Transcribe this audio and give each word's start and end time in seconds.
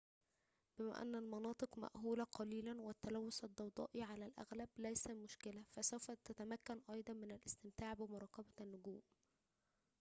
بما 0.79 1.01
أن 1.01 1.15
المناطق 1.15 1.77
مأهولة 1.77 2.23
قليلاً 2.23 2.81
والتلوث 2.81 3.43
الضوئي 3.43 4.03
على 4.03 4.25
الأغلب 4.25 4.69
ليس 4.77 5.07
مشكلة 5.09 5.63
فسوف 5.75 6.11
تتمكن 6.11 6.81
أيضاً 6.89 7.13
من 7.13 7.31
الاستمتاع 7.31 7.93
بمراقبة 7.93 8.47
بالنجوم 8.57 9.01